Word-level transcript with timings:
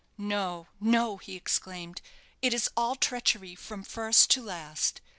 "No 0.17 0.65
no," 0.79 1.17
he 1.17 1.35
exclaimed; 1.35 2.01
"it 2.41 2.55
is 2.55 2.71
all 2.75 2.95
treachery 2.95 3.53
from 3.53 3.83
first 3.83 4.31
to 4.31 4.41
last. 4.41 4.99